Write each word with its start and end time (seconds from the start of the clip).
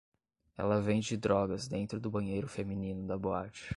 Ela 0.57 0.81
vende 0.81 1.15
drogas 1.15 1.67
dentro 1.67 1.99
do 1.99 2.09
banheiro 2.09 2.47
feminino 2.47 3.05
da 3.05 3.15
boate 3.19 3.69